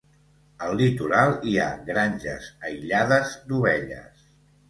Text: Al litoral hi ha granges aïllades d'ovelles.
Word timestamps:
Al 0.67 0.71
litoral 0.77 1.33
hi 1.49 1.51
ha 1.65 1.67
granges 1.91 2.49
aïllades 2.71 3.35
d'ovelles. 3.51 4.27